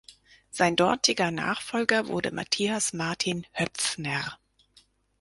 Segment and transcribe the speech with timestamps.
[0.49, 4.39] Sein dortiger Nachfolger wurde Matthias Martin Höpfner.